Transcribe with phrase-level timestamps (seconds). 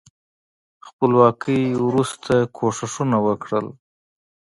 [0.87, 3.67] خپلواکۍ وروسته کوښښونه وکړل.